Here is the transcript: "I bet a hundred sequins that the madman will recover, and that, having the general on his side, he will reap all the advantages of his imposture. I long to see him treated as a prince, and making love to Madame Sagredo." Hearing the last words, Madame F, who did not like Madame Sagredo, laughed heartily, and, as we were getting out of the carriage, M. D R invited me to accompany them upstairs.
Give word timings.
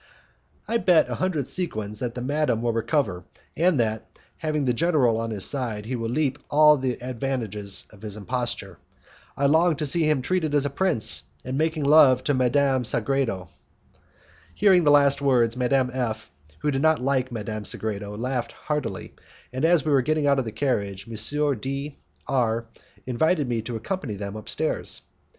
"I 0.67 0.79
bet 0.79 1.11
a 1.11 1.21
hundred 1.21 1.45
sequins 1.47 1.99
that 1.99 2.15
the 2.15 2.23
madman 2.23 2.63
will 2.63 2.73
recover, 2.73 3.23
and 3.55 3.79
that, 3.79 4.07
having 4.37 4.65
the 4.65 4.73
general 4.73 5.17
on 5.19 5.29
his 5.29 5.45
side, 5.45 5.85
he 5.85 5.95
will 5.95 6.09
reap 6.11 6.39
all 6.49 6.75
the 6.75 6.93
advantages 7.03 7.85
of 7.91 8.01
his 8.01 8.17
imposture. 8.17 8.79
I 9.37 9.45
long 9.45 9.75
to 9.75 9.85
see 9.85 10.09
him 10.09 10.23
treated 10.23 10.55
as 10.55 10.65
a 10.65 10.71
prince, 10.71 11.21
and 11.45 11.55
making 11.55 11.83
love 11.83 12.23
to 12.23 12.33
Madame 12.33 12.81
Sagredo." 12.83 13.49
Hearing 14.55 14.85
the 14.85 14.89
last 14.89 15.21
words, 15.21 15.55
Madame 15.55 15.91
F, 15.93 16.31
who 16.61 16.71
did 16.71 16.81
not 16.81 16.99
like 16.99 17.31
Madame 17.31 17.63
Sagredo, 17.63 18.17
laughed 18.17 18.53
heartily, 18.53 19.13
and, 19.53 19.63
as 19.63 19.85
we 19.85 19.91
were 19.91 20.01
getting 20.01 20.25
out 20.25 20.39
of 20.39 20.45
the 20.45 20.51
carriage, 20.51 21.07
M. 21.07 21.59
D 21.61 21.99
R 22.27 22.65
invited 23.05 23.47
me 23.47 23.61
to 23.61 23.75
accompany 23.75 24.15
them 24.15 24.35
upstairs. 24.35 25.03